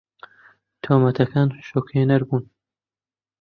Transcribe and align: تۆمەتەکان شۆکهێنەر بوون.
تۆمەتەکان 0.83 1.47
شۆکهێنەر 1.67 2.21
بوون. 2.27 2.43